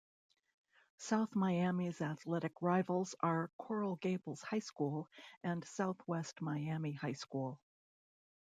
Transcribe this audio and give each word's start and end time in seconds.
South 0.97 1.35
Miami's 1.35 2.01
athletic 2.01 2.53
rivals 2.63 3.13
are 3.19 3.51
Coral 3.59 3.97
Gables 3.97 4.41
High 4.41 4.57
School 4.57 5.07
and 5.43 5.63
Southwest 5.63 6.41
Miami 6.41 6.93
High 6.93 7.13
School. 7.13 7.59